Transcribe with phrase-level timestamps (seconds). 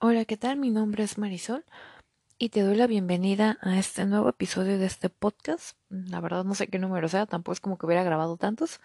[0.00, 0.58] Hola, ¿qué tal?
[0.58, 1.64] Mi nombre es Marisol
[2.38, 5.76] y te doy la bienvenida a este nuevo episodio de este podcast.
[5.88, 8.78] La verdad no sé qué número sea, tampoco es como que hubiera grabado tantos.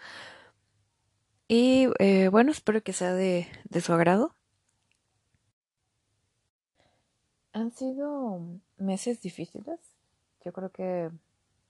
[1.46, 4.34] Y eh, bueno, espero que sea de, de su agrado.
[7.52, 8.40] Han sido
[8.78, 9.78] meses difíciles.
[10.44, 11.12] Yo creo que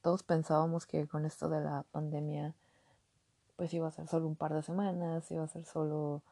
[0.01, 2.55] todos pensábamos que con esto de la pandemia
[3.57, 6.23] pues iba a ser solo un par de semanas, iba a ser solo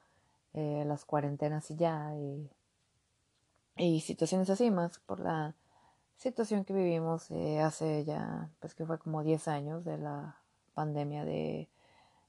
[0.55, 2.15] eh, las cuarentenas y ya,
[3.77, 5.55] y situaciones así, más por la
[6.17, 10.39] situación que vivimos eh, hace ya, pues que fue como 10 años de la
[10.75, 11.69] pandemia de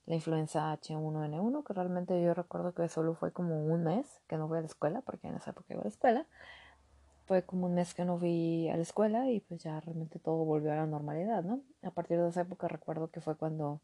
[0.05, 4.47] la influenza H1N1, que realmente yo recuerdo que solo fue como un mes que no
[4.47, 6.27] fui a la escuela, porque en esa época iba a la escuela.
[7.25, 10.43] Fue como un mes que no fui a la escuela y pues ya realmente todo
[10.43, 11.61] volvió a la normalidad, ¿no?
[11.81, 13.79] A partir de esa época recuerdo que fue cuando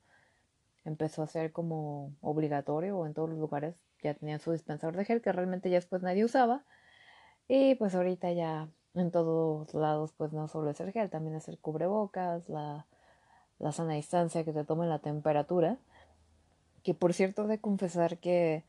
[0.83, 5.05] empezó a ser como obligatorio o en todos los lugares ya tenían su dispensador de
[5.05, 6.63] gel que realmente ya después nadie usaba
[7.49, 11.49] y pues ahorita ya en todos lados pues no solo es el gel, también es
[11.49, 12.85] el cubrebocas, la,
[13.59, 15.77] la sana distancia, que te tomen la temperatura.
[16.83, 18.63] Que por cierto de confesar que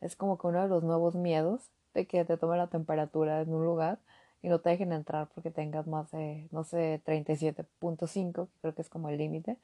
[0.00, 3.52] es como que uno de los nuevos miedos de que te tomen la temperatura en
[3.52, 3.98] un lugar
[4.42, 8.88] y no te dejen entrar porque tengas más de, no sé, 37.5, creo que es
[8.88, 9.58] como el límite,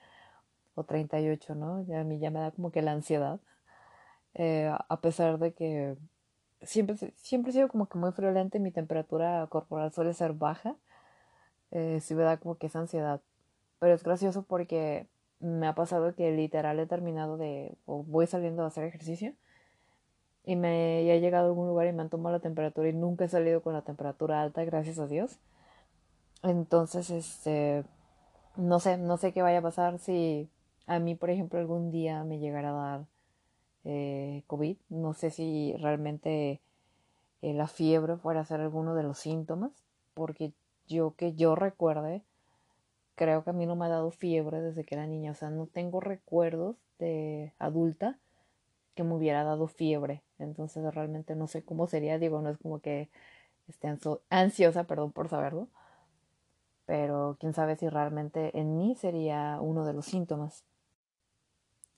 [0.75, 1.87] o 38, ¿no?
[1.99, 3.41] A mí ya me da como que la ansiedad,
[4.35, 5.97] eh, a pesar de que
[6.63, 10.77] siempre, siempre he sido como que muy friolenta y mi temperatura corporal suele ser baja.
[11.71, 13.21] Eh, sí me da como que esa ansiedad.
[13.79, 15.09] Pero es gracioso porque
[15.41, 19.35] me ha pasado que literal he terminado de, o voy saliendo a hacer ejercicio
[20.45, 23.25] y me he llegado a algún lugar y me han tomado la temperatura y nunca
[23.25, 25.39] he salido con la temperatura alta, gracias a Dios.
[26.43, 27.85] Entonces, este,
[28.57, 30.49] no sé, no sé qué vaya a pasar si
[30.87, 33.07] a mí, por ejemplo, algún día me llegara a dar
[33.87, 34.77] eh, COVID.
[34.89, 36.61] No sé si realmente
[37.43, 39.73] eh, la fiebre fuera a ser alguno de los síntomas,
[40.15, 40.53] porque
[40.89, 42.23] yo que yo recuerde,
[43.15, 45.31] creo que a mí no me ha dado fiebre desde que era niña.
[45.31, 48.19] O sea, no tengo recuerdos de adulta
[48.95, 50.23] que me hubiera dado fiebre.
[50.39, 52.19] Entonces realmente no sé cómo sería.
[52.19, 53.09] Digo, no es como que
[53.69, 53.89] esté
[54.31, 55.69] ansiosa, perdón por saberlo.
[56.87, 60.65] Pero quién sabe si realmente en mí sería uno de los síntomas.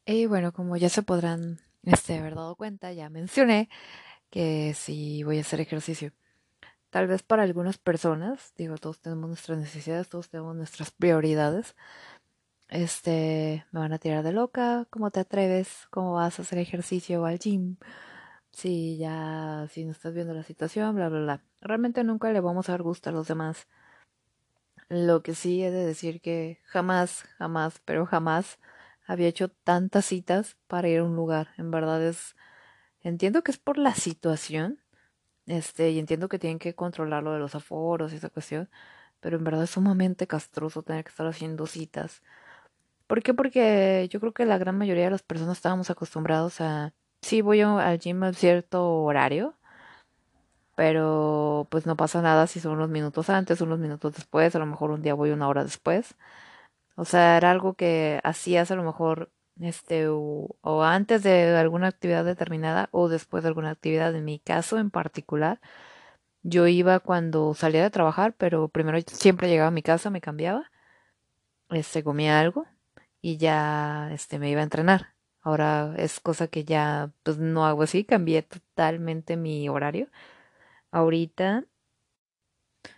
[0.06, 3.68] Y bueno, como ya se podrán este, haber dado cuenta, ya mencioné
[4.30, 6.12] que si voy a hacer ejercicio.
[6.90, 11.76] Tal vez para algunas personas, digo, todos tenemos nuestras necesidades, todos tenemos nuestras prioridades.
[12.68, 15.86] Este, me van a tirar de loca, ¿cómo te atreves?
[15.90, 17.76] ¿Cómo vas a hacer ejercicio o al gym?
[18.52, 21.42] Si ya, si no estás viendo la situación, bla, bla, bla.
[21.60, 23.68] Realmente nunca le vamos a dar gusto a los demás.
[24.88, 28.58] Lo que sí he de decir que jamás, jamás, pero jamás
[29.08, 31.48] había hecho tantas citas para ir a un lugar.
[31.56, 32.36] En verdad es,
[33.00, 34.80] entiendo que es por la situación,
[35.46, 38.70] este, y entiendo que tienen que controlar lo de los aforos y esa cuestión,
[39.20, 42.22] pero en verdad es sumamente castroso tener que estar haciendo citas.
[43.06, 43.34] ¿Por qué?
[43.34, 47.62] Porque yo creo que la gran mayoría de las personas estábamos acostumbrados a, sí voy
[47.62, 49.56] al gym a cierto horario,
[50.76, 54.66] pero pues no pasa nada si son unos minutos antes, unos minutos después, a lo
[54.66, 56.14] mejor un día voy una hora después.
[56.98, 62.24] O sea, era algo que hacías a lo mejor este o, antes de alguna actividad
[62.24, 64.14] determinada o después de alguna actividad.
[64.16, 65.60] En mi caso en particular,
[66.42, 70.70] yo iba cuando salía de trabajar, pero primero siempre llegaba a mi casa, me cambiaba,
[71.70, 72.66] este comía algo
[73.20, 75.14] y ya este me iba a entrenar.
[75.42, 80.08] Ahora es cosa que ya pues no hago así, cambié totalmente mi horario.
[80.90, 81.64] Ahorita,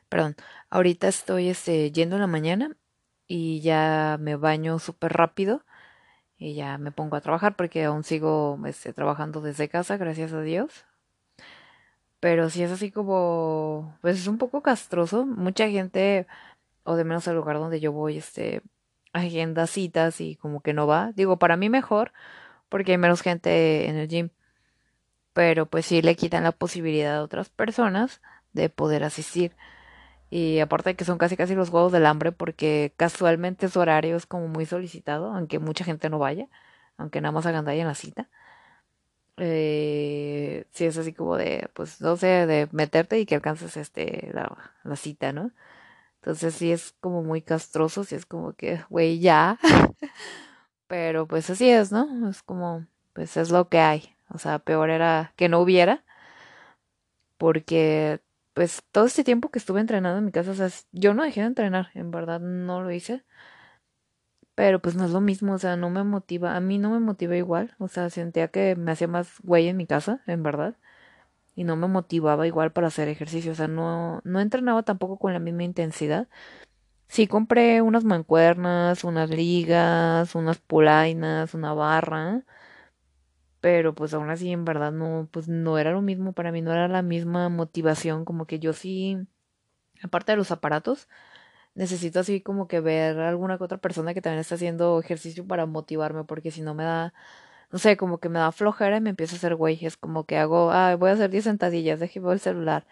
[0.09, 0.37] perdón,
[0.71, 2.77] ahorita estoy este, yendo en la mañana
[3.31, 5.63] y ya me baño súper rápido
[6.37, 10.43] y ya me pongo a trabajar porque aún sigo este, trabajando desde casa, gracias a
[10.43, 10.85] Dios.
[12.19, 15.27] Pero si es así como, pues es un poco castroso.
[15.27, 16.27] Mucha gente,
[16.83, 18.63] o de menos el lugar donde yo voy, este,
[19.13, 21.13] agenda citas y como que no va.
[21.15, 22.13] Digo, para mí mejor,
[22.69, 24.31] porque hay menos gente en el gym.
[25.35, 28.21] Pero pues sí le quitan la posibilidad a otras personas
[28.53, 29.55] de poder asistir.
[30.31, 34.17] Y aparte de que son casi casi los juegos del hambre porque casualmente su horario
[34.17, 36.49] es como muy solicitado, aunque mucha gente no vaya,
[36.97, 38.29] aunque nada más hagan en la cita.
[39.43, 44.31] Eh, sí es así como de, pues no sé, de meterte y que alcances este
[44.35, 45.51] la, la cita, ¿no?
[46.17, 49.59] Entonces sí es como muy castroso, sí es como que, güey, ya.
[50.89, 52.29] Pero pues así es, ¿no?
[52.31, 54.17] Es como, pues es lo que hay.
[54.29, 56.05] O sea, peor era que no hubiera.
[57.39, 58.21] Porque
[58.55, 61.41] pues todo este tiempo que estuve entrenando en mi casa, o sea, yo no dejé
[61.43, 63.25] de entrenar, en verdad no lo hice.
[64.55, 67.01] Pero pues no es lo mismo, o sea, no me motiva, a mí no me
[67.01, 70.77] motiva igual, o sea, sentía que me hacía más güey en mi casa, en verdad.
[71.57, 75.33] y no me motivaba igual para hacer ejercicio, o sea, no, no entrenaba tampoco con
[75.35, 76.29] la misma intensidad.
[77.09, 82.45] Sí compré unas mancuernas, unas ligas, unas polainas, una barra,
[83.61, 86.73] pero pues aún así en verdad no, pues no era lo mismo para mí, no
[86.73, 89.19] era la misma motivación, como que yo sí,
[90.03, 91.09] aparte de los aparatos,
[91.75, 95.47] necesito así como que ver a alguna que otra persona que también está haciendo ejercicio
[95.47, 97.15] para motivarme, porque si no me da,
[97.73, 100.25] no sé, como que me da flojera y me empiezo a hacer güey, es como
[100.27, 102.87] que hago, ah, voy a hacer 10 sentadillas, déjeme el celular.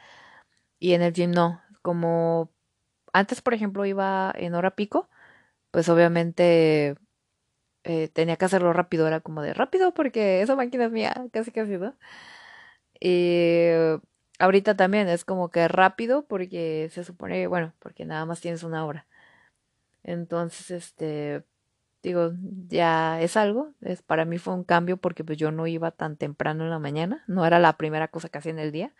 [0.78, 2.52] Y en el gym no, como
[3.12, 5.08] antes, por ejemplo, iba en hora pico,
[5.70, 6.96] pues obviamente
[7.88, 11.50] eh, tenía que hacerlo rápido, era como de rápido porque esa máquina es mía, casi
[11.50, 11.94] casi, ¿no?
[13.00, 13.68] Y
[14.38, 18.84] ahorita también es como que rápido porque se supone, bueno, porque nada más tienes una
[18.86, 19.06] hora.
[20.02, 21.44] Entonces, este,
[22.02, 22.32] digo,
[22.68, 26.16] ya es algo, es, para mí fue un cambio porque pues yo no iba tan
[26.16, 28.94] temprano en la mañana, no era la primera cosa que hacía en el día.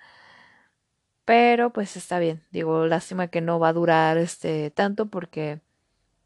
[1.24, 5.60] Pero pues está bien, digo, lástima que no va a durar este tanto porque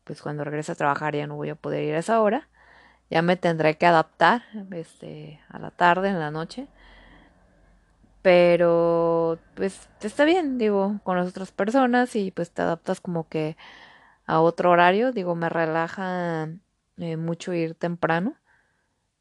[0.05, 2.49] pues cuando regrese a trabajar ya no voy a poder ir a esa hora.
[3.12, 6.67] Ya me tendré que adaptar este a la tarde, en la noche.
[8.23, 13.59] Pero pues está bien, digo, con las otras personas y pues te adaptas como que
[14.25, 16.49] a otro horario, digo, me relaja
[16.97, 18.37] eh, mucho ir temprano.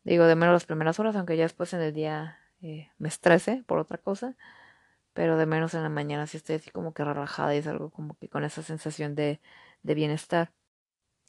[0.06, 3.66] Digo, de menos las primeras horas, aunque ya después en el día eh, me estrese
[3.68, 4.38] por otra cosa.
[5.14, 7.90] Pero de menos en la mañana sí estoy así como que relajada y es algo
[7.90, 9.42] como que con esa sensación de,
[9.84, 10.52] de bienestar.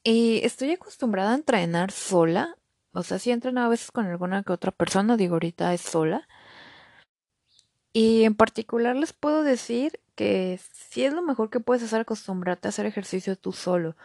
[0.04, 2.56] Y estoy acostumbrada a entrenar sola.
[2.92, 5.80] O sea, sí he entrenado a veces con alguna que otra persona, digo, ahorita es
[5.82, 6.28] sola.
[7.92, 12.68] Y en particular les puedo decir que si es lo mejor que puedes hacer acostumbrarte
[12.68, 13.96] a hacer ejercicio tú solo.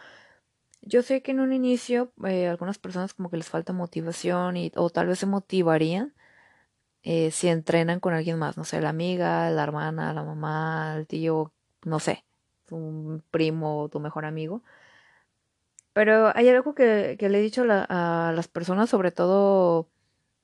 [0.82, 4.72] Yo sé que en un inicio eh, algunas personas como que les falta motivación y,
[4.76, 6.14] o tal vez se motivarían
[7.02, 11.06] eh, si entrenan con alguien más, no sé, la amiga, la hermana, la mamá, el
[11.06, 11.52] tío,
[11.84, 12.24] no sé,
[12.70, 14.62] un primo, tu mejor amigo.
[15.98, 19.90] Pero hay algo que, le he dicho a las personas, sobre todo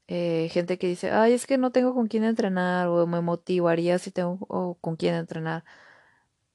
[0.08, 4.00] eh, gente que dice, ay, es que no tengo con quién entrenar o me motivaría
[4.00, 5.64] si tengo con quién entrenar.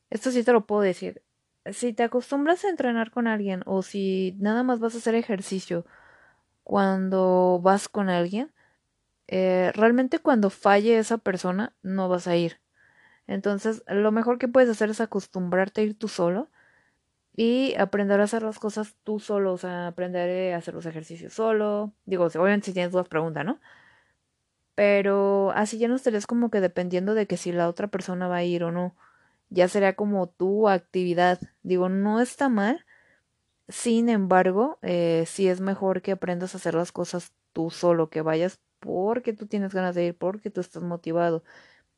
[0.09, 1.23] Esto sí te lo puedo decir.
[1.71, 5.85] Si te acostumbras a entrenar con alguien o si nada más vas a hacer ejercicio
[6.65, 8.51] cuando vas con alguien,
[9.27, 12.59] eh, realmente cuando falle esa persona no vas a ir.
[13.27, 16.49] Entonces, lo mejor que puedes hacer es acostumbrarte a ir tú solo
[17.41, 21.31] y aprender a hacer las cosas tú solo, o sea, aprender a hacer los ejercicios
[21.31, 21.93] solo.
[22.05, 23.61] Digo, obviamente si tienes dudas, pregunta, ¿no?
[24.75, 28.37] Pero así ya no estarías como que dependiendo de que si la otra persona va
[28.37, 28.93] a ir o no.
[29.49, 31.39] Ya sería como tu actividad.
[31.63, 32.85] Digo, no está mal.
[33.69, 38.21] Sin embargo, eh, sí es mejor que aprendas a hacer las cosas tú solo, que
[38.21, 41.43] vayas porque tú tienes ganas de ir, porque tú estás motivado.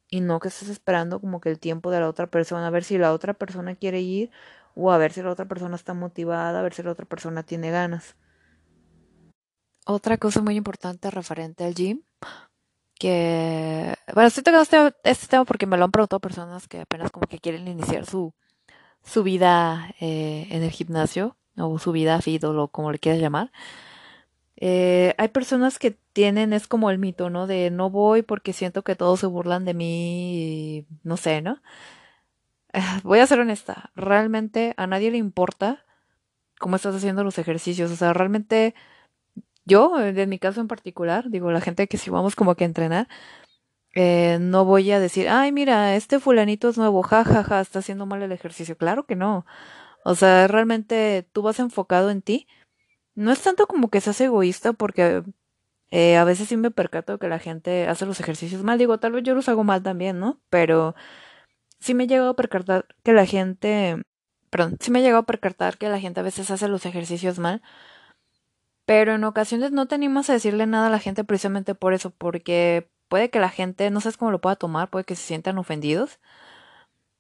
[0.07, 2.83] Y no que estés esperando como que el tiempo de la otra persona, a ver
[2.83, 4.31] si la otra persona quiere ir
[4.75, 7.43] o a ver si la otra persona está motivada, a ver si la otra persona
[7.43, 8.15] tiene ganas.
[9.85, 12.01] Otra cosa muy importante referente al gym,
[12.99, 17.11] que, bueno, estoy tocando este, este, tema porque me lo han preguntado personas que apenas
[17.11, 18.33] como que quieren iniciar su,
[19.03, 23.51] su vida eh, en el gimnasio, o su vida fit, o como le quieras llamar.
[24.57, 27.47] Eh, hay personas que tienen, es como el mito, ¿no?
[27.47, 31.59] De no voy porque siento que todos se burlan de mí, y no sé, ¿no?
[33.03, 35.85] Voy a ser honesta, realmente a nadie le importa
[36.59, 37.91] cómo estás haciendo los ejercicios.
[37.91, 38.75] O sea, realmente
[39.65, 42.67] yo, en mi caso en particular, digo, la gente que si vamos como que a
[42.67, 43.07] entrenar,
[43.93, 47.79] eh, no voy a decir, ay, mira, este fulanito es nuevo, jajaja, ja, ja, está
[47.79, 48.77] haciendo mal el ejercicio.
[48.77, 49.45] Claro que no.
[50.05, 52.47] O sea, realmente tú vas enfocado en ti.
[53.15, 55.23] No es tanto como que seas egoísta, porque
[55.91, 58.77] eh, a veces sí me percato que la gente hace los ejercicios mal.
[58.79, 60.39] Digo, tal vez yo los hago mal también, ¿no?
[60.49, 60.95] Pero
[61.81, 64.01] sí me he llegado a percatar que la gente,
[64.49, 67.61] perdón, sí me a percatar que la gente a veces hace los ejercicios mal,
[68.85, 72.11] pero en ocasiones no te animas a decirle nada a la gente precisamente por eso,
[72.11, 75.57] porque puede que la gente, no sabes cómo lo pueda tomar, puede que se sientan
[75.57, 76.19] ofendidos.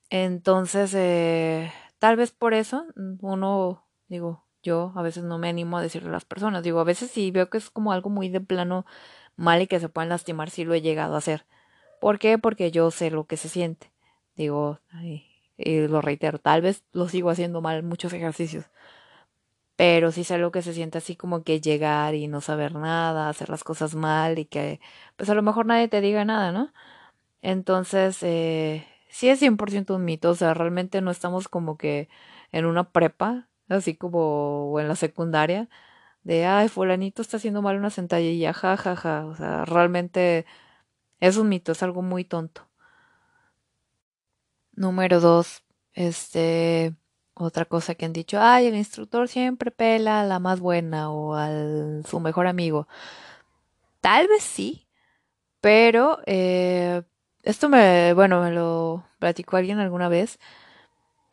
[0.09, 2.85] Entonces, eh, tal vez por eso
[3.21, 6.83] uno, digo, yo a veces no me animo a decirle a las personas, digo, a
[6.83, 8.85] veces sí veo que es como algo muy de plano
[9.37, 11.45] mal y que se pueden lastimar, sí lo he llegado a hacer.
[12.01, 12.37] ¿Por qué?
[12.37, 13.91] Porque yo sé lo que se siente.
[14.35, 14.79] Digo,
[15.57, 18.65] y lo reitero, tal vez lo sigo haciendo mal muchos ejercicios,
[19.75, 23.29] pero sí sé lo que se siente así como que llegar y no saber nada,
[23.29, 24.79] hacer las cosas mal y que
[25.17, 26.71] pues a lo mejor nadie te diga nada, ¿no?
[27.43, 32.09] Entonces, eh, sí es 100% un mito, o sea, realmente no estamos como que
[32.53, 35.69] en una prepa, así como o en la secundaria,
[36.23, 40.45] de, ay, fulanito está haciendo mal una sentadilla, ja, ja, ja, o sea, realmente
[41.21, 42.67] Es un mito, es algo muy tonto.
[44.73, 45.63] Número dos,
[45.93, 46.93] este,
[47.33, 51.35] otra cosa que han dicho, ay, el instructor siempre pela a la más buena o
[51.35, 52.87] al su mejor amigo.
[54.01, 54.87] Tal vez sí,
[55.61, 57.03] pero eh,
[57.43, 60.39] esto me, bueno, me lo platicó alguien alguna vez.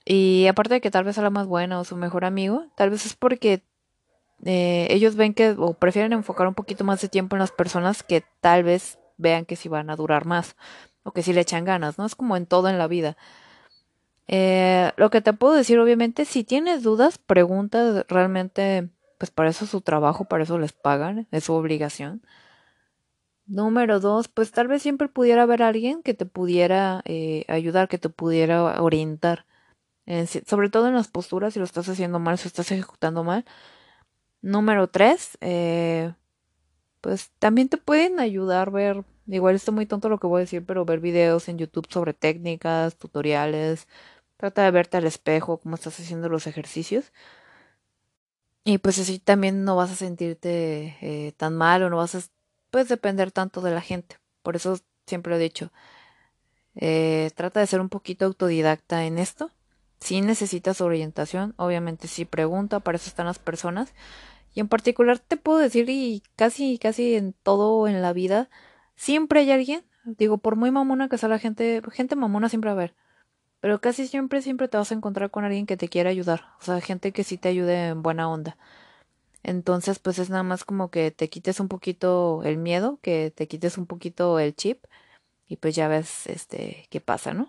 [0.04, 2.90] Y aparte de que tal vez a la más buena o su mejor amigo, tal
[2.90, 3.62] vez es porque
[4.44, 8.02] eh, ellos ven que o prefieren enfocar un poquito más de tiempo en las personas
[8.02, 10.56] que tal vez vean que si van a durar más
[11.08, 12.06] o que si le echan ganas, ¿no?
[12.06, 13.16] Es como en todo en la vida.
[14.28, 19.64] Eh, lo que te puedo decir, obviamente, si tienes dudas, pregunta realmente, pues para eso
[19.64, 22.22] es su trabajo, para eso les pagan, es su obligación.
[23.46, 27.98] Número dos, pues tal vez siempre pudiera haber alguien que te pudiera eh, ayudar, que
[27.98, 29.46] te pudiera orientar.
[30.46, 33.44] sobre todo en las posturas, si lo estás haciendo mal, si lo estás ejecutando mal.
[34.42, 36.12] Número tres, eh,
[37.00, 40.44] pues también te pueden ayudar a ver, igual está muy tonto lo que voy a
[40.44, 43.86] decir, pero ver videos en YouTube sobre técnicas, tutoriales,
[44.36, 47.12] trata de verte al espejo, cómo estás haciendo los ejercicios.
[48.64, 52.20] Y pues así también no vas a sentirte eh, tan mal o no vas a
[52.70, 54.18] pues, depender tanto de la gente.
[54.42, 55.72] Por eso siempre lo he dicho,
[56.76, 59.50] eh, trata de ser un poquito autodidacta en esto.
[60.00, 63.92] Si necesitas orientación, obviamente si pregunta, para eso están las personas.
[64.54, 68.48] Y en particular te puedo decir, y casi, casi en todo en la vida,
[68.98, 72.72] siempre hay alguien, digo, por muy mamona que sea la gente, gente mamona siempre va
[72.72, 72.94] a haber,
[73.60, 76.64] pero casi siempre, siempre te vas a encontrar con alguien que te quiera ayudar, o
[76.64, 78.58] sea, gente que sí te ayude en buena onda.
[79.44, 83.46] Entonces, pues es nada más como que te quites un poquito el miedo, que te
[83.46, 84.84] quites un poquito el chip
[85.46, 87.48] y pues ya ves este qué pasa, ¿no?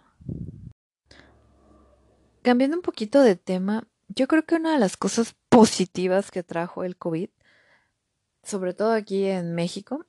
[2.44, 6.84] Cambiando un poquito de tema, yo creo que una de las cosas positivas que trajo
[6.84, 7.29] el COVID,
[8.44, 10.06] sobre todo aquí en México,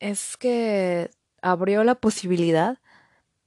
[0.00, 1.10] es que
[1.42, 2.78] abrió la posibilidad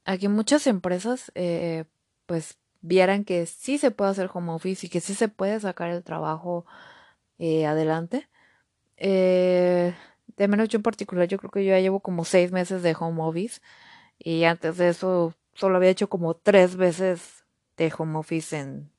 [0.05, 1.86] a que muchas empresas eh,
[2.25, 5.89] pues vieran que sí se puede hacer home office y que sí se puede sacar
[5.89, 6.65] el trabajo
[7.39, 8.29] eh, adelante.
[8.98, 9.95] Eh,
[10.38, 12.95] de menos yo en particular, yo creo que yo ya llevo como seis meses de
[12.98, 13.62] home office
[14.19, 17.45] y antes de eso solo había hecho como tres veces
[17.77, 18.91] de home office en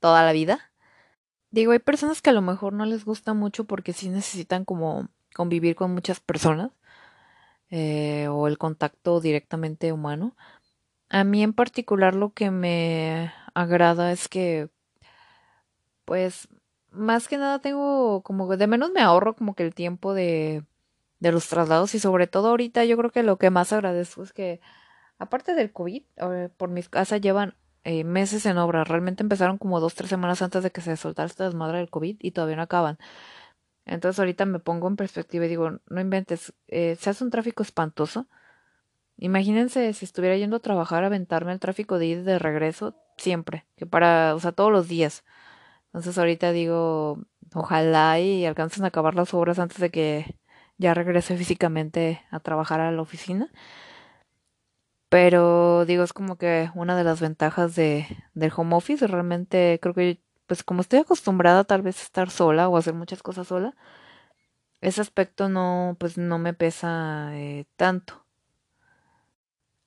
[0.00, 0.72] toda la vida.
[1.50, 5.08] Digo, hay personas que a lo mejor no les gusta mucho porque sí necesitan como
[5.34, 6.70] convivir con muchas personas
[7.70, 10.36] eh, o el contacto directamente humano.
[11.10, 14.68] A mí en particular lo que me agrada es que
[16.04, 16.48] pues
[16.90, 20.64] más que nada tengo como de menos me ahorro como que el tiempo de,
[21.20, 24.32] de los traslados y sobre todo ahorita yo creo que lo que más agradezco es
[24.32, 24.60] que
[25.18, 27.54] aparte del COVID, eh, por mis casas llevan
[27.84, 28.84] eh, meses en obra.
[28.84, 32.16] Realmente empezaron como dos, tres semanas antes de que se soltara esta desmadre del COVID
[32.20, 32.98] y todavía no acaban.
[33.88, 37.62] Entonces ahorita me pongo en perspectiva y digo, no inventes, eh, se hace un tráfico
[37.62, 38.26] espantoso.
[39.16, 43.86] Imagínense si estuviera yendo a trabajar, aventarme el tráfico de ir de regreso siempre, que
[43.86, 45.24] para, o sea, todos los días.
[45.86, 47.18] Entonces ahorita digo,
[47.54, 50.36] ojalá y alcancen a acabar las obras antes de que
[50.78, 53.50] ya regrese físicamente a trabajar a la oficina.
[55.08, 59.06] Pero digo, es como que una de las ventajas de, del home office.
[59.06, 63.22] Realmente creo que, pues como estoy acostumbrada tal vez a estar sola o hacer muchas
[63.22, 63.76] cosas sola,
[64.80, 68.24] ese aspecto no, pues no me pesa eh, tanto.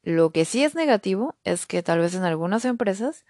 [0.04, 3.26] Lo que sí es negativo es que tal vez en algunas empresas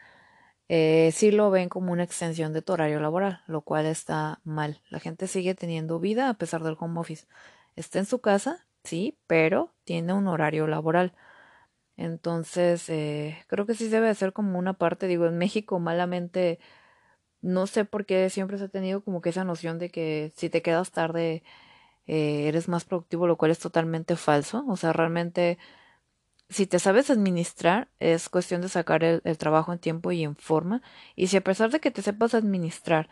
[0.70, 4.82] eh, sí lo ven como una extensión de tu horario laboral, lo cual está mal.
[4.90, 7.28] La gente sigue teniendo vida a pesar del home office.
[7.76, 11.14] Está en su casa, sí, pero tiene un horario laboral.
[11.98, 16.60] Entonces, eh, creo que sí debe ser como una parte, digo, en México malamente,
[17.42, 20.50] no sé por qué siempre se ha tenido como que esa noción de que si
[20.50, 21.44] te quedas tarde
[22.08, 24.66] eh, eres más productivo, lo cual es totalmente falso.
[24.68, 25.58] O sea, realmente,
[26.50, 30.36] si te sabes administrar, es cuestión de sacar el, el trabajo en tiempo y en
[30.36, 30.82] forma.
[31.16, 33.10] Y si a pesar de que te sepas administrar,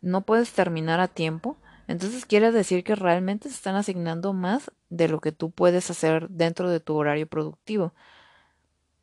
[0.00, 5.08] no puedes terminar a tiempo, entonces quiere decir que realmente se están asignando más de
[5.08, 7.94] lo que tú puedes hacer dentro de tu horario productivo.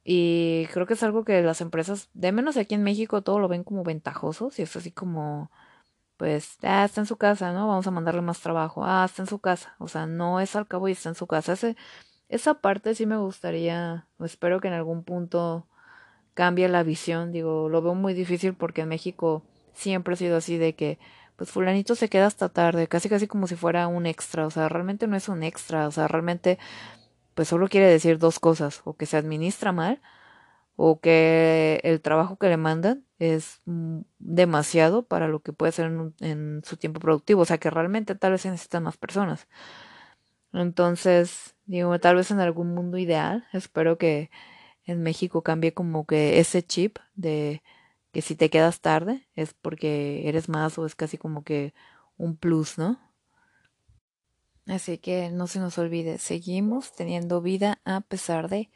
[0.03, 3.47] Y creo que es algo que las empresas, de menos aquí en México, todo lo
[3.47, 4.49] ven como ventajoso.
[4.51, 5.51] Si es así como,
[6.17, 7.67] pues, ah, está en su casa, ¿no?
[7.67, 8.83] Vamos a mandarle más trabajo.
[8.85, 9.75] Ah, está en su casa.
[9.79, 11.53] O sea, no es al cabo y está en su casa.
[11.53, 11.75] Ese,
[12.29, 15.67] esa parte sí me gustaría, espero que en algún punto
[16.33, 17.31] cambie la visión.
[17.31, 19.43] Digo, lo veo muy difícil porque en México
[19.73, 20.99] siempre ha sido así de que
[21.35, 24.69] pues fulanito se queda hasta tarde, casi casi como si fuera un extra, o sea,
[24.69, 26.59] realmente no es un extra, o sea, realmente
[27.41, 30.01] pues solo quiere decir dos cosas, o que se administra mal,
[30.75, 33.61] o que el trabajo que le mandan es
[34.19, 38.15] demasiado para lo que puede hacer en, en su tiempo productivo, o sea, que realmente
[38.15, 39.47] tal vez se necesitan más personas.
[40.53, 44.29] Entonces, Digo, tal vez en algún mundo ideal, espero que
[44.85, 47.63] en México cambie como que ese chip de
[48.11, 51.73] que si te quedas tarde es porque eres más o es casi como que
[52.17, 52.99] un plus, ¿no?
[54.71, 58.69] Así que no se nos olvide, seguimos teniendo vida a pesar de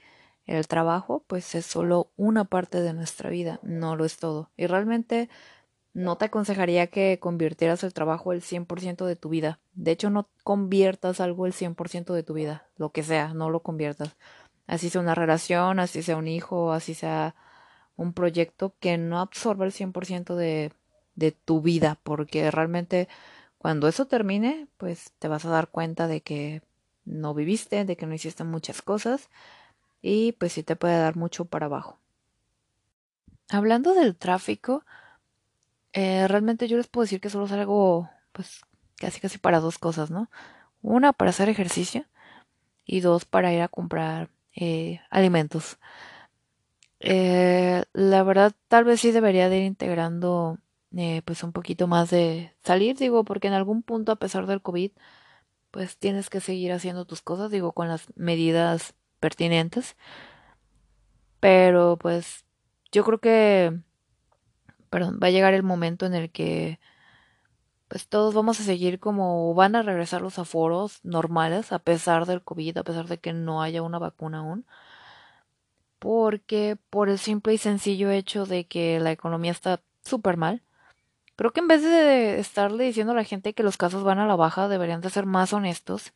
[0.46, 4.50] el trabajo, pues es solo una parte de nuestra vida, no lo es todo.
[4.58, 5.30] Y realmente
[5.94, 9.60] no te aconsejaría que convirtieras el trabajo el 100% de tu vida.
[9.74, 13.62] De hecho, no conviertas algo el 100% de tu vida, lo que sea, no lo
[13.62, 14.18] conviertas.
[14.68, 17.36] Así sea una relación, así sea un hijo, así sea
[17.96, 20.74] un proyecto que no absorba el 100% de,
[21.16, 23.08] de tu vida, porque realmente
[23.66, 26.62] cuando eso termine, pues te vas a dar cuenta de que
[27.04, 29.32] no viviste, de que no hiciste muchas cosas
[30.04, 31.98] y pues sí te puede dar mucho para abajo.
[33.50, 34.86] Hablando del tráfico,
[35.94, 38.62] eh, realmente yo les puedo decir que solo salgo pues
[38.98, 40.30] casi casi para dos cosas, ¿no?
[40.84, 42.06] Una para hacer ejercicio
[42.86, 45.80] y dos para ir a comprar eh, alimentos.
[47.00, 50.60] Eh, la verdad tal vez sí debería de ir integrando
[50.98, 54.62] eh, pues un poquito más de salir, digo, porque en algún punto, a pesar del
[54.62, 54.92] COVID,
[55.72, 59.98] pues tienes que seguir haciendo tus cosas, digo, con las medidas pertinentes.
[61.40, 62.46] Pero pues
[62.92, 63.80] yo creo que,
[64.90, 66.80] perdón, va a llegar el momento en el que
[67.88, 72.44] pues todos vamos a seguir como van a regresar los aforos normales a pesar del
[72.44, 74.66] COVID, a pesar de que no haya una vacuna aún.
[76.00, 80.62] Porque por el simple y sencillo hecho de que la economía está súper mal
[81.36, 84.27] Creo que en vez de estarle diciendo a la gente que los casos van a
[84.27, 86.13] la baja, deberían de ser más honestos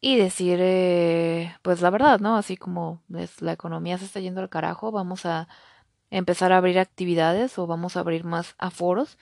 [0.00, 2.36] y decir, eh, pues la verdad, ¿no?
[2.36, 3.02] Así como
[3.40, 5.48] la economía se está yendo al carajo, vamos a
[6.10, 9.18] empezar a abrir actividades o vamos a abrir más aforos,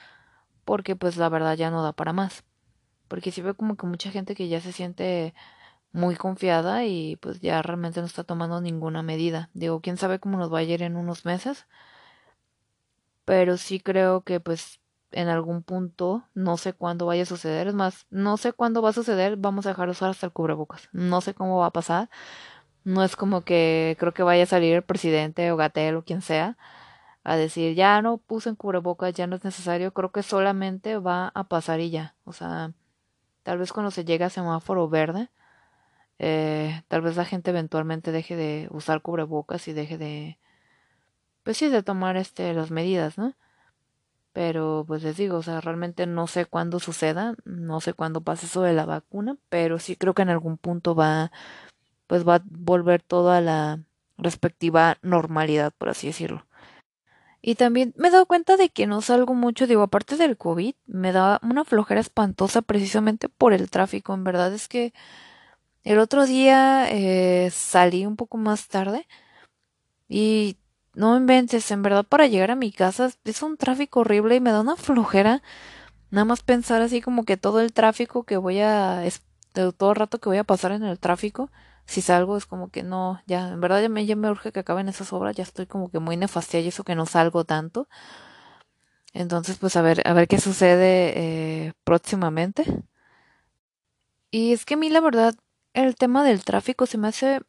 [0.65, 2.45] porque pues la verdad ya no da para más.
[3.09, 5.35] Porque si veo como que mucha gente que ya se siente
[5.93, 9.51] muy confiada y pues ya realmente no está tomando ninguna medida.
[9.55, 11.67] Digo, quién sabe cómo nos va a ir en unos meses.
[13.25, 14.81] Pero sí creo que pues
[15.13, 18.91] en algún punto, no sé cuándo vaya a suceder, es más, no sé cuándo va
[18.91, 21.73] a suceder, vamos a dejar de usar hasta el cubrebocas, no sé cómo va a
[21.73, 22.11] pasar,
[22.85, 26.23] no es como que creo que vaya a salir el presidente o Gatel o quien
[26.23, 26.57] sea
[27.25, 31.33] a decir, ya no puse en cubrebocas, ya no es necesario, creo que solamente va
[31.35, 32.73] a pasar y ya, o sea,
[33.43, 35.31] tal vez cuando se llegue a semáforo verde,
[36.19, 40.39] eh, tal vez la gente eventualmente deje de usar cubrebocas y deje de,
[41.43, 43.35] pues sí, de tomar este, las medidas, ¿no?
[44.37, 48.45] Pero pues les digo, o sea, realmente no sé cuándo suceda, no sé cuándo pase
[48.45, 51.33] eso de la vacuna, pero sí creo que en algún punto va,
[52.07, 53.81] pues va a volver toda la
[54.19, 56.47] respectiva normalidad, por así decirlo.
[57.41, 60.75] Y también me he dado cuenta de que no salgo mucho, digo, aparte del COVID,
[60.85, 64.13] me da una flojera espantosa precisamente por el tráfico.
[64.13, 64.93] En verdad es que
[65.83, 69.07] el otro día eh, salí un poco más tarde
[70.11, 70.59] y
[70.97, 74.51] no inventes, en verdad para llegar a mi casa es un tráfico horrible y me
[74.51, 75.43] da una flojera.
[76.11, 79.03] Nada más pensar así como que todo el tráfico que voy a,
[79.53, 81.51] todo el rato que voy a pasar en el tráfico,
[81.87, 84.61] si salgo es como que no, ya, en verdad ya me, ya me urge que
[84.61, 87.89] acaben esas obras, ya estoy como que muy nefastia y eso que no salgo tanto.
[89.13, 92.65] Entonces, pues a ver, a ver qué sucede eh, próximamente.
[94.31, 95.35] Y es que a mí la verdad,
[95.75, 97.41] el tema del tráfico se me hace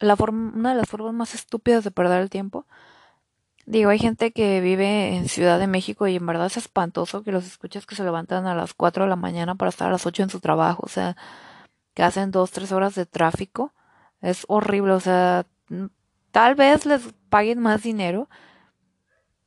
[0.00, 2.66] la forma, una de las formas más estúpidas de perder el tiempo.
[3.66, 7.32] Digo, hay gente que vive en Ciudad de México y en verdad es espantoso que
[7.32, 10.04] los escuchas que se levantan a las 4 de la mañana para estar a las
[10.06, 11.16] 8 en su trabajo, o sea,
[11.94, 13.72] que hacen 2, 3 horas de tráfico.
[14.20, 15.46] Es horrible, o sea,
[16.30, 18.28] tal vez les paguen más dinero,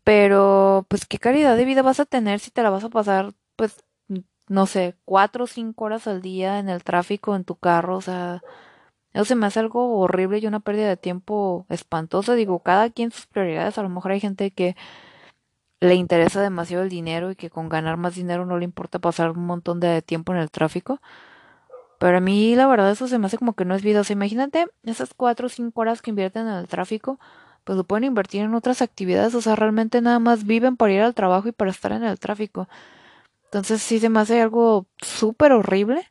[0.04, 3.34] pero pues qué calidad de vida vas a tener si te la vas a pasar,
[3.56, 3.84] pues,
[4.48, 8.02] no sé, 4 o 5 horas al día en el tráfico, en tu carro, o
[8.02, 8.42] sea,
[9.18, 12.36] eso se me hace algo horrible y una pérdida de tiempo espantosa.
[12.36, 13.80] Digo, cada quien sus prioridades.
[13.80, 14.76] A lo mejor hay gente que
[15.80, 19.32] le interesa demasiado el dinero y que con ganar más dinero no le importa pasar
[19.32, 21.02] un montón de tiempo en el tráfico.
[22.00, 24.02] Pero a mí la verdad eso se me hace como que no es vida.
[24.02, 27.20] O sea, imagínate esas cuatro o cinco horas que invierten en el tráfico,
[27.64, 29.34] pues lo pueden invertir en otras actividades.
[29.34, 32.20] O sea, realmente nada más viven para ir al trabajo y para estar en el
[32.20, 32.68] tráfico.
[33.46, 36.06] Entonces sí se me hace algo súper horrible.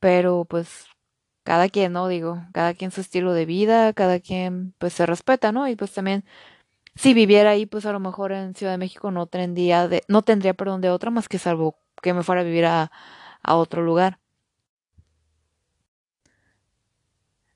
[0.00, 0.86] Pero pues
[1.44, 2.08] cada quien, ¿no?
[2.08, 5.68] Digo, cada quien su estilo de vida, cada quien pues se respeta, ¿no?
[5.68, 6.24] Y pues también
[6.96, 10.22] si viviera ahí, pues a lo mejor en Ciudad de México no tendría de, no
[10.22, 12.90] tendría, perdón, de otra más que salvo que me fuera a vivir a,
[13.46, 14.20] otro lugar.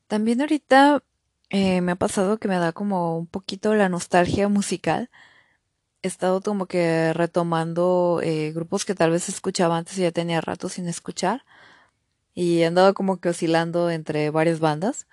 [0.06, 1.02] También ahorita
[1.50, 5.10] eh, me ha pasado que me da como un poquito la nostalgia musical.
[6.02, 10.40] He estado como que retomando eh, grupos que tal vez escuchaba antes y ya tenía
[10.40, 11.44] rato sin escuchar.
[12.38, 15.08] Y he andado como que oscilando entre varias bandas.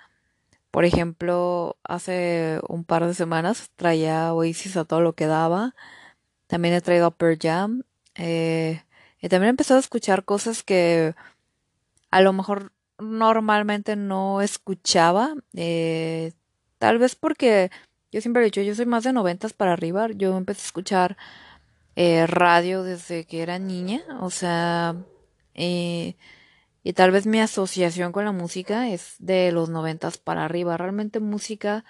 [0.69, 5.73] Por ejemplo, hace un par de semanas traía Oasis a todo lo que daba.
[6.45, 7.81] También he traído Upper Jam.
[8.13, 8.83] Eh,
[9.19, 11.15] y también he empezado a escuchar cosas que
[12.11, 15.33] a lo mejor normalmente no escuchaba.
[15.55, 16.31] Eh,
[16.77, 17.71] tal vez porque
[18.11, 20.09] yo siempre he dicho, yo soy más de noventas para arriba.
[20.13, 21.17] Yo empecé a escuchar
[21.95, 24.03] eh, radio desde que era niña.
[24.21, 24.95] O sea,
[25.55, 26.17] eh,
[26.85, 30.77] y tal vez mi asociación con la música es de los noventas para arriba.
[30.77, 31.83] Realmente música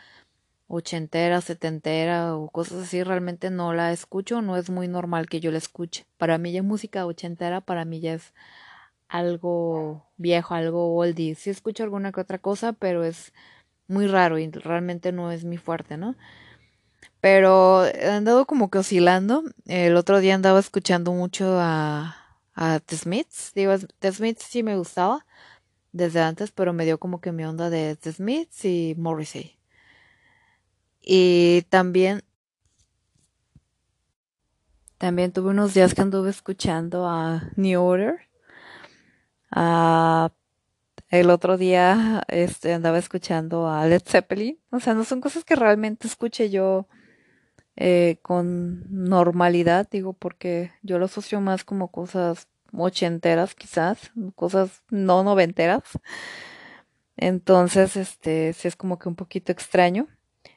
[0.67, 4.41] ochentera, setentera o cosas así realmente no la escucho.
[4.41, 6.05] No es muy normal que yo la escuche.
[6.17, 8.33] Para mí ya música ochentera, para mí ya es
[9.09, 11.35] algo viejo, algo oldie.
[11.35, 13.33] Sí escucho alguna que otra cosa, pero es
[13.89, 16.15] muy raro y realmente no es mi fuerte, ¿no?
[17.19, 19.43] Pero he andado como que oscilando.
[19.65, 22.24] El otro día andaba escuchando mucho a,
[22.55, 23.53] a The Smiths.
[23.53, 25.25] Digo, The Smiths sí me gustaba
[25.91, 29.57] desde antes, pero me dio como que mi onda de The Smiths y Morrissey.
[31.01, 32.23] Y también
[34.97, 38.21] también tuve unos días que anduve escuchando a New Order.
[39.51, 40.31] A
[41.09, 44.59] el otro día este, andaba escuchando a Led Zeppelin.
[44.71, 46.87] O sea, no son cosas que realmente escuche yo
[47.77, 55.23] eh, con normalidad, digo, porque yo lo asocio más como cosas ochenteras quizás, cosas no
[55.23, 55.83] noventeras.
[57.17, 60.07] Entonces, este, sí es como que un poquito extraño.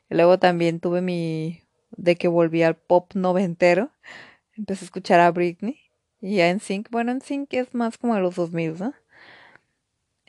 [0.09, 1.63] Luego también tuve mi,
[1.97, 3.91] de que volví al pop noventero.
[4.57, 5.79] Empecé a escuchar a Britney
[6.21, 6.91] y a NSYNC.
[6.91, 8.95] Bueno, NSYNC es más como de los 2000, ¿no?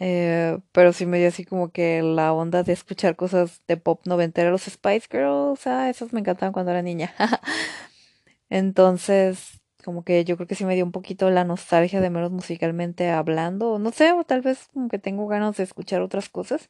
[0.02, 4.02] Eh, pero sí me dio así como que la onda de escuchar cosas de pop
[4.06, 7.14] noventero, los Spice Girls, ah, esos me encantaban cuando era niña.
[8.50, 12.32] Entonces, como que yo creo que sí me dio un poquito la nostalgia de menos
[12.32, 16.70] musicalmente hablando, no sé, o tal vez como que tengo ganas de escuchar otras cosas,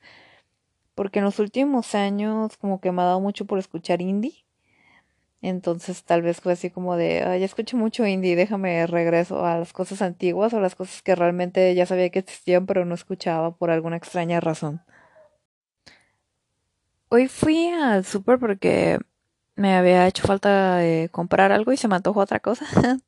[0.95, 4.45] porque en los últimos años como que me ha dado mucho por escuchar indie.
[5.41, 9.71] Entonces tal vez fue así como de, ya escucho mucho indie, déjame regreso a las
[9.71, 13.71] cosas antiguas o las cosas que realmente ya sabía que existían pero no escuchaba por
[13.71, 14.81] alguna extraña razón.
[17.09, 18.99] Hoy fui al súper porque
[19.55, 20.79] me había hecho falta
[21.11, 22.65] comprar algo y se me antojó otra cosa.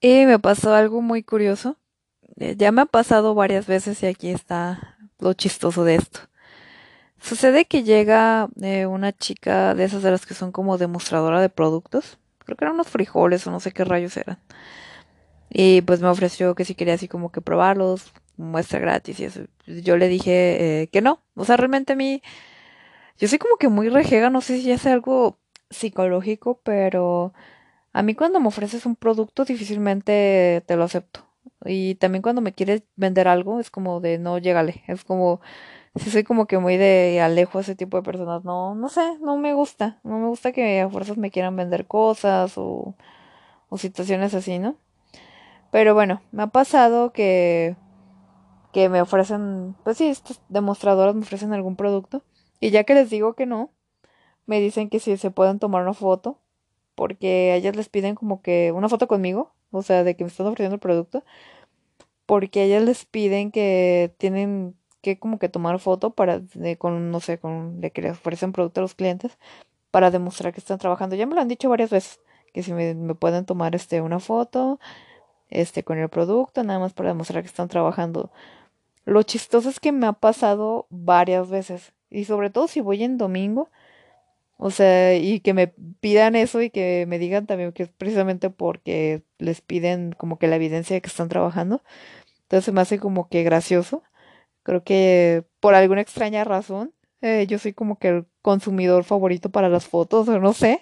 [0.00, 1.76] y me pasó algo muy curioso.
[2.36, 6.29] Ya me ha pasado varias veces y aquí está lo chistoso de esto.
[7.20, 11.50] Sucede que llega eh, una chica de esas de las que son como demostradora de
[11.50, 12.18] productos.
[12.44, 14.38] Creo que eran unos frijoles o no sé qué rayos eran.
[15.50, 19.42] Y pues me ofreció que si quería así como que probarlos, muestra gratis y eso.
[19.66, 21.22] Yo le dije eh, que no.
[21.34, 22.22] O sea, realmente a mí,
[23.18, 25.38] yo soy como que muy rejega, no sé si es algo
[25.70, 27.32] psicológico, pero
[27.92, 31.26] a mí cuando me ofreces un producto difícilmente te lo acepto.
[31.64, 34.84] Y también cuando me quieres vender algo es como de no, llégale.
[34.88, 35.40] Es como
[35.96, 38.44] sí soy como que muy de alejo a ese tipo de personas.
[38.44, 40.00] No, no sé, no me gusta.
[40.04, 42.94] No me gusta que a fuerzas me quieran vender cosas o,
[43.68, 44.76] o situaciones así, ¿no?
[45.70, 47.76] Pero bueno, me ha pasado que,
[48.72, 52.24] que me ofrecen, pues sí, estas demostradoras me ofrecen algún producto.
[52.60, 53.70] Y ya que les digo que no,
[54.46, 56.38] me dicen que si se pueden tomar una foto,
[56.94, 60.46] porque ellas les piden como que una foto conmigo, o sea, de que me están
[60.46, 61.24] ofreciendo el producto,
[62.26, 66.42] porque ellas les piden que tienen que como que tomar foto para,
[66.78, 69.38] con, no sé, con, de que les ofrecen producto a los clientes
[69.90, 71.16] para demostrar que están trabajando.
[71.16, 72.20] Ya me lo han dicho varias veces,
[72.52, 74.80] que si me, pueden tomar este, una foto,
[75.48, 78.30] este, con el producto, nada más para demostrar que están trabajando.
[79.04, 83.18] Lo chistoso es que me ha pasado varias veces, y sobre todo si voy en
[83.18, 83.68] domingo,
[84.62, 88.50] o sea, y que me pidan eso y que me digan también que es precisamente
[88.50, 91.82] porque les piden como que la evidencia de que están trabajando.
[92.42, 94.02] Entonces me hace como que gracioso.
[94.62, 99.68] Creo que por alguna extraña razón, eh, yo soy como que el consumidor favorito para
[99.68, 100.80] las fotos, o no sé.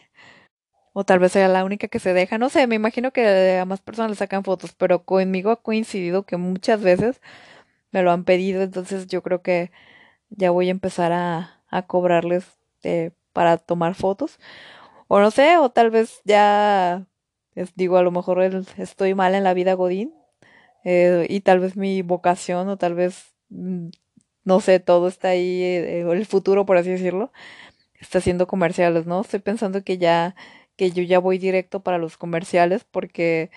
[0.92, 3.64] O tal vez sea la única que se deja, no sé, me imagino que a
[3.64, 7.20] más personas le sacan fotos, pero conmigo ha coincidido que muchas veces
[7.92, 9.70] me lo han pedido, entonces yo creo que
[10.30, 12.46] ya voy a empezar a, a cobrarles
[12.84, 14.40] eh, para tomar fotos.
[15.08, 17.06] O no sé, o tal vez ya,
[17.76, 18.42] digo, a lo mejor
[18.78, 20.14] estoy mal en la vida Godín
[20.84, 26.00] eh, y tal vez mi vocación o tal vez no sé, todo está ahí, eh,
[26.00, 27.32] el futuro, por así decirlo,
[28.00, 29.20] está haciendo comerciales, ¿no?
[29.20, 30.34] Estoy pensando que ya,
[30.76, 33.50] que yo ya voy directo para los comerciales porque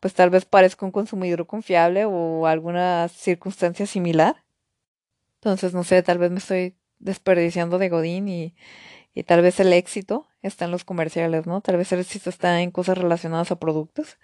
[0.00, 4.44] pues tal vez parezca un consumidor confiable o alguna circunstancia similar.
[5.40, 8.54] Entonces, no sé, tal vez me estoy desperdiciando de Godín y,
[9.14, 11.60] y tal vez el éxito está en los comerciales, ¿no?
[11.60, 14.18] Tal vez el éxito está en cosas relacionadas a productos.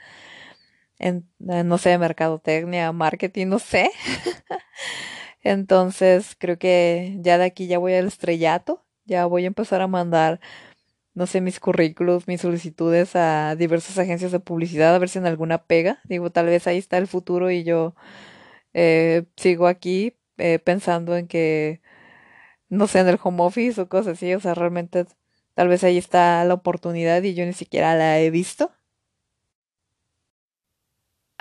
[1.03, 3.91] En, no sé, mercadotecnia, marketing, no sé.
[5.43, 9.89] Entonces, creo que ya de aquí ya voy al estrellato, ya voy a empezar a
[9.89, 10.41] mandar,
[11.15, 15.27] no sé, mis currículos, mis solicitudes a diversas agencias de publicidad, a ver si en
[15.27, 16.01] alguna pega.
[16.05, 17.95] Digo, tal vez ahí está el futuro y yo
[18.75, 21.83] eh, sigo aquí eh, pensando en que,
[22.69, 25.07] no sé, en el home office o cosas así, o sea, realmente
[25.55, 28.73] tal vez ahí está la oportunidad y yo ni siquiera la he visto.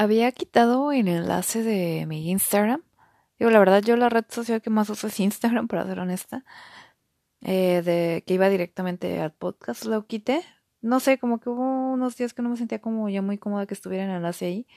[0.02, 2.82] Había quitado el enlace de mi Instagram.
[3.38, 6.44] Digo, la verdad, yo la red social que más uso es Instagram, para ser honesta.
[7.42, 10.42] Eh, de que iba directamente al podcast, lo quité.
[10.82, 13.68] No sé, como que hubo unos días que no me sentía como ya muy cómoda
[13.68, 14.68] que estuviera el enlace ahí.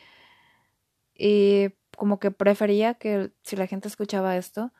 [1.14, 4.72] Y como que prefería que si la gente escuchaba esto,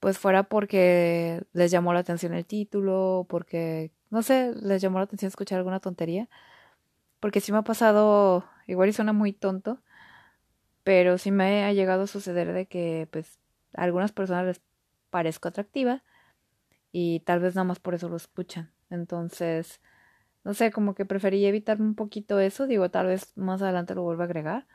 [0.00, 5.04] pues fuera porque les llamó la atención el título, porque, no sé, les llamó la
[5.04, 6.30] atención escuchar alguna tontería.
[7.20, 9.82] Porque sí me ha pasado, igual y suena muy tonto,
[10.82, 13.38] pero sí me ha llegado a suceder de que, pues,
[13.74, 14.60] a algunas personas les
[15.10, 16.02] parezco atractiva
[16.92, 18.72] y tal vez nada más por eso lo escuchan.
[18.90, 19.80] Entonces,
[20.44, 24.02] no sé, como que preferí evitar un poquito eso, digo, tal vez más adelante lo
[24.04, 24.66] vuelva a agregar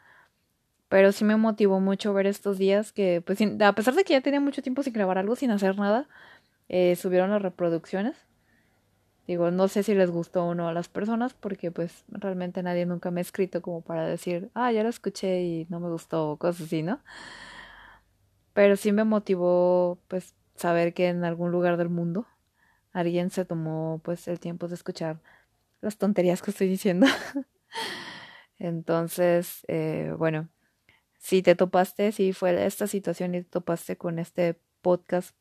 [0.89, 4.21] pero sí me motivó mucho ver estos días que, pues, a pesar de que ya
[4.21, 6.07] tenía mucho tiempo sin grabar algo, sin hacer nada,
[6.69, 8.17] eh, subieron las reproducciones.
[9.29, 12.87] Digo, no sé si les gustó o no a las personas, porque pues realmente nadie
[12.87, 16.31] nunca me ha escrito como para decir, ah, ya lo escuché y no me gustó,
[16.31, 16.99] o cosas así, ¿no?
[18.53, 22.25] Pero sí me motivó, pues, saber que en algún lugar del mundo
[22.91, 25.21] alguien se tomó, pues, el tiempo de escuchar
[25.79, 27.05] las tonterías que estoy diciendo.
[28.57, 30.49] Entonces, eh, bueno,
[31.19, 35.35] si te topaste, si fue esta situación y te topaste con este podcast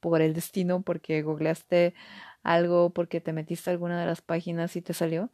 [0.00, 1.94] por el destino, porque googleaste
[2.42, 5.30] algo, porque te metiste a alguna de las páginas y te salió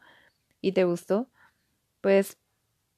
[0.61, 1.29] y te gustó,
[2.01, 2.37] pues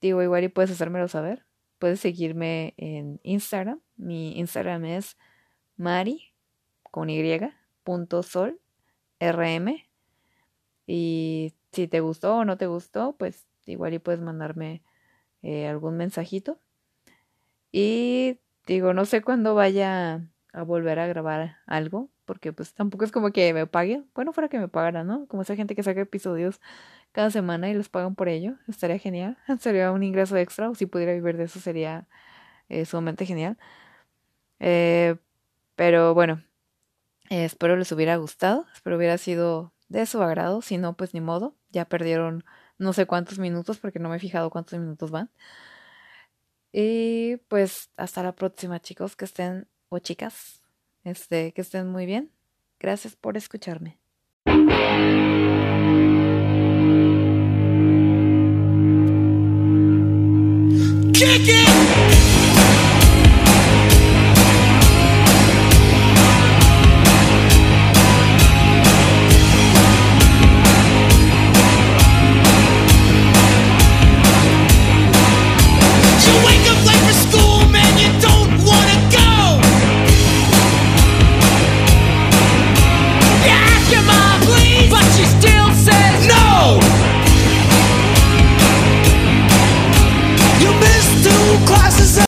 [0.02, 1.46] digo, igual y puedes hacérmelo saber.
[1.80, 3.80] Puedes seguirme en Instagram.
[3.96, 5.18] Mi Instagram es
[5.78, 6.34] mari
[6.84, 7.40] con y
[7.84, 8.60] punto sol
[9.20, 9.86] rm.
[10.88, 14.84] Y si te gustó o no te gustó, pues igual y puedes mandarme
[15.42, 16.60] eh, algún mensajito
[17.72, 23.12] y digo, no sé cuándo vaya a volver a grabar algo, porque pues tampoco es
[23.12, 24.04] como que me pague.
[24.14, 25.26] Bueno, fuera que me pagara, ¿no?
[25.26, 26.62] Como esa gente que saca episodios
[27.12, 29.36] cada semana y los pagan por ello, estaría genial.
[29.60, 32.08] Sería un ingreso extra, o si pudiera vivir de eso sería
[32.70, 33.58] eh, sumamente genial.
[34.60, 35.16] Eh,
[35.76, 36.44] pero bueno,
[37.32, 41.56] espero les hubiera gustado, espero hubiera sido de su agrado, si no, pues ni modo,
[41.72, 42.46] ya perdieron
[42.78, 45.32] no sé cuántos minutos porque no me he fijado cuántos minutos van.
[46.72, 50.59] Y pues hasta la próxima, chicos, que estén, o chicas,
[51.04, 52.32] este, que estén muy bien.
[52.80, 54.00] Gracias por escucharme.